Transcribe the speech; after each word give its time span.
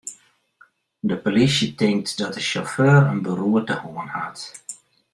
De 1.03 1.15
polysje 1.17 1.75
tinkt 1.75 2.17
dat 2.17 2.33
de 2.33 2.39
sjauffeur 2.47 3.01
in 3.11 3.21
beroerte 3.27 3.75
hân 3.81 4.07
hat. 4.17 4.39